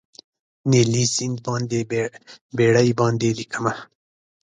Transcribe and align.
نیلي 0.71 1.03
سیند 1.13 1.37
باندې 1.45 1.79
بیړۍ 2.57 2.89
باندې 2.99 3.29
لیکمه 3.39 3.73